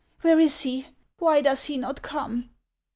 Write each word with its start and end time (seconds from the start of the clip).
Where 0.21 0.39
is 0.39 0.61
he? 0.61 0.87
Why 1.19 1.41
does 1.43 1.65
he 1.65 1.77
not 1.77 2.01
come 2.01 2.49